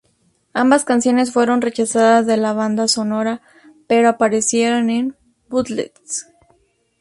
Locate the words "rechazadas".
1.61-2.25